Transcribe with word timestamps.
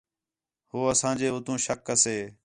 ہو 0.71 0.79
اساں 0.91 1.13
جے 1.19 1.27
اُتّوں 1.33 1.57
شَک 1.65 1.79
کسے 1.87 2.17